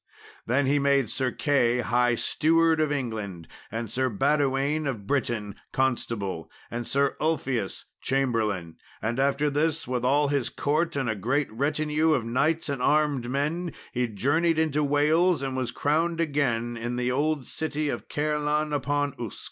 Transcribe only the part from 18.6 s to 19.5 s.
upon Usk.